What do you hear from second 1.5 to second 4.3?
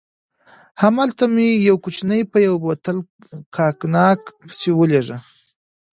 یو کوچنی په یو بوتل کاګناک